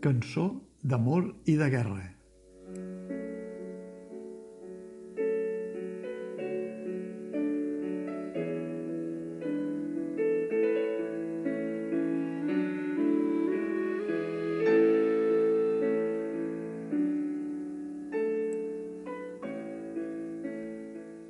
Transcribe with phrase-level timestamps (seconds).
[0.00, 0.46] cançó
[0.82, 2.04] d'amor i de guerra.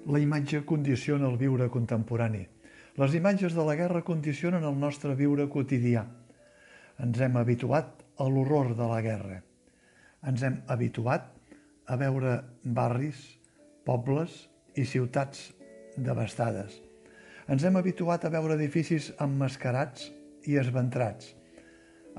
[0.08, 2.46] La imatge condiciona el viure contemporani.
[2.98, 6.04] Les imatges de la guerra condicionen el nostre viure quotidià.
[6.98, 9.40] Ens hem habituat a l'horror de la guerra.
[10.26, 11.30] Ens hem habituat
[11.86, 13.20] a veure barris,
[13.86, 15.48] pobles i ciutats
[15.96, 16.80] devastades.
[17.48, 20.10] Ens hem habituat a veure edificis emmascarats
[20.50, 21.32] i esventrats.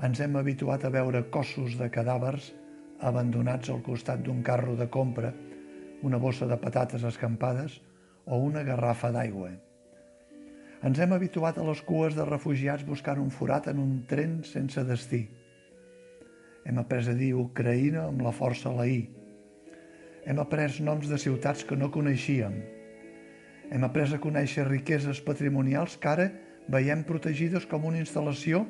[0.02, 2.50] Ens hem habituat a veure cossos de cadàvers
[3.00, 5.32] abandonats al costat d'un carro de compra
[6.02, 7.80] una bossa de patates escampades
[8.24, 9.50] o una garrafa d'aigua.
[10.80, 14.84] Ens hem habituat a les cues de refugiats buscant un forat en un tren sense
[14.88, 15.26] destí.
[16.64, 19.00] Hem après a dir Ucraïna amb la força la I.
[20.26, 22.60] Hem après noms de ciutats que no coneixíem.
[23.70, 26.28] Hem après a conèixer riqueses patrimonials que ara
[26.70, 28.64] veiem protegides com una instal·lació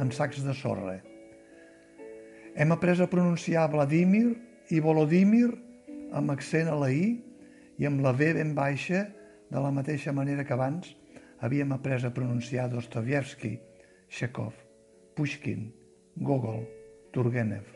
[0.00, 0.98] amb sacs de sorra.
[2.56, 4.34] Hem après a pronunciar Vladimir
[4.70, 5.50] i Volodímir
[6.16, 7.20] amb accent a la I
[7.78, 9.06] i amb la V ben baixa,
[9.50, 10.92] de la mateixa manera que abans
[11.40, 13.58] havíem après a pronunciar Dostoyevsky,
[14.08, 14.54] Chekhov,
[15.16, 15.70] Pushkin,
[16.16, 16.66] Gogol,
[17.12, 17.66] Turgenev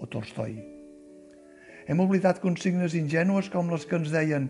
[0.00, 0.56] o Tolstoi.
[1.86, 4.48] Hem oblidat consignes ingènues com les que ens deien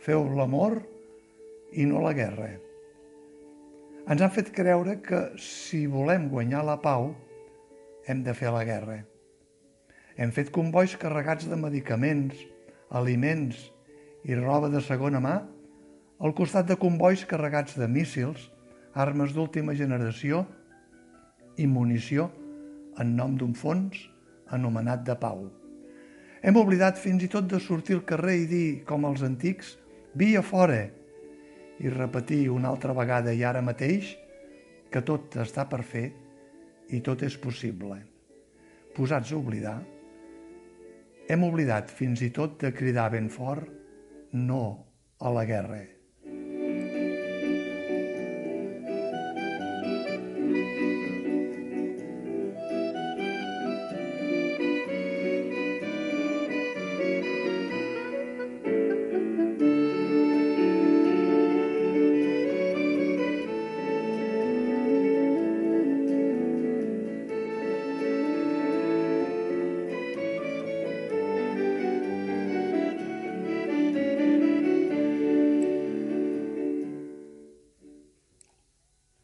[0.00, 0.78] feu l'amor
[1.76, 2.54] i no la guerra.
[4.10, 7.12] Ens han fet creure que si volem guanyar la pau
[8.08, 9.02] hem de fer la guerra.
[10.16, 12.34] Hem fet convois carregats de medicaments,
[12.90, 13.60] aliments
[14.26, 15.36] i roba de segona mà
[16.20, 18.50] al costat de convois carregats de míssils,
[18.92, 20.42] armes d'última generació
[21.56, 22.28] i munició
[22.98, 23.98] en nom d'un fons
[24.50, 25.44] anomenat de pau.
[26.42, 29.76] Hem oblidat fins i tot de sortir al carrer i dir, com els antics,
[30.16, 30.86] via fora,
[31.80, 34.16] i repetir una altra vegada i ara mateix
[34.92, 36.08] que tot està per fer
[36.90, 38.00] i tot és possible.
[38.96, 39.78] Posats a oblidar,
[41.30, 43.70] hem oblidat fins i tot de cridar ben fort
[44.34, 44.64] no
[45.20, 45.84] a la guerra.